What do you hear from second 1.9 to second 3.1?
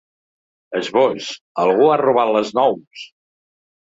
ha robat les nous!